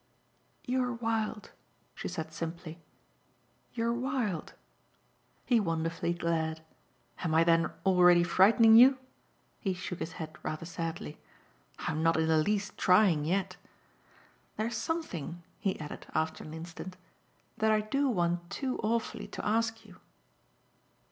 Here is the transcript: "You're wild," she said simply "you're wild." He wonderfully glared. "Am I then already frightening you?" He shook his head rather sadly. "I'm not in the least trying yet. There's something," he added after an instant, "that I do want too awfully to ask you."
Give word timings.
"You're 0.65 0.93
wild," 0.93 1.51
she 1.93 2.07
said 2.07 2.33
simply 2.33 2.79
"you're 3.75 3.93
wild." 3.93 4.55
He 5.45 5.59
wonderfully 5.59 6.11
glared. 6.11 6.61
"Am 7.19 7.35
I 7.35 7.43
then 7.43 7.69
already 7.85 8.23
frightening 8.23 8.75
you?" 8.75 8.97
He 9.59 9.75
shook 9.75 9.99
his 9.99 10.13
head 10.13 10.35
rather 10.41 10.65
sadly. 10.65 11.19
"I'm 11.77 12.01
not 12.01 12.17
in 12.17 12.27
the 12.29 12.39
least 12.39 12.79
trying 12.79 13.25
yet. 13.25 13.57
There's 14.57 14.75
something," 14.75 15.43
he 15.59 15.79
added 15.79 16.07
after 16.15 16.43
an 16.43 16.55
instant, 16.55 16.97
"that 17.57 17.71
I 17.71 17.81
do 17.81 18.09
want 18.09 18.49
too 18.49 18.79
awfully 18.79 19.27
to 19.27 19.45
ask 19.47 19.85
you." 19.85 19.99